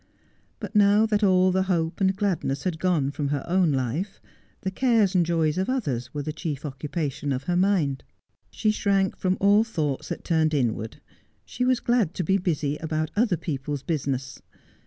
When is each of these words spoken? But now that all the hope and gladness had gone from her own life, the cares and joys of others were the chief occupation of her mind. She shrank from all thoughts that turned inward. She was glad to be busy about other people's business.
But 0.59 0.75
now 0.75 1.05
that 1.05 1.23
all 1.23 1.51
the 1.51 1.61
hope 1.69 2.01
and 2.01 2.15
gladness 2.15 2.63
had 2.63 2.79
gone 2.79 3.11
from 3.11 3.27
her 3.27 3.45
own 3.47 3.71
life, 3.71 4.19
the 4.61 4.71
cares 4.71 5.13
and 5.13 5.23
joys 5.23 5.59
of 5.59 5.69
others 5.69 6.11
were 6.11 6.23
the 6.23 6.33
chief 6.33 6.65
occupation 6.65 7.31
of 7.31 7.43
her 7.43 7.55
mind. 7.55 8.03
She 8.49 8.71
shrank 8.71 9.15
from 9.15 9.37
all 9.39 9.63
thoughts 9.63 10.09
that 10.09 10.23
turned 10.23 10.55
inward. 10.55 10.99
She 11.45 11.63
was 11.65 11.79
glad 11.79 12.15
to 12.15 12.23
be 12.23 12.39
busy 12.39 12.77
about 12.77 13.11
other 13.15 13.37
people's 13.37 13.83
business. 13.83 14.41